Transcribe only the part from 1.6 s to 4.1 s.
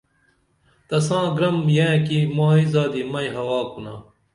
یئں کی مائی زادی مئی ہوا کُنا